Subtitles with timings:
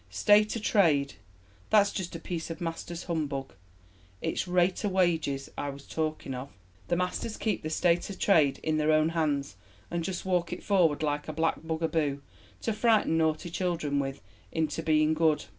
[0.09, 1.13] "State o' trade!
[1.69, 3.53] That's just a piece of masters' humbug.
[4.19, 6.49] It's rate o' wages I was talking of.
[6.89, 9.57] Th' masters keep th' state o' trade in their own hands,
[9.91, 12.23] and just walk it forward like a black bug a boo,
[12.61, 15.45] to frighten naughty children with into being good.